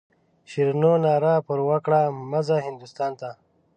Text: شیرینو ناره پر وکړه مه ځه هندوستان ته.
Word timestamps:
شیرینو 0.49 0.93
ناره 1.03 1.33
پر 1.47 1.59
وکړه 1.69 2.01
مه 2.29 2.41
ځه 2.47 2.55
هندوستان 2.67 3.11
ته. 3.19 3.29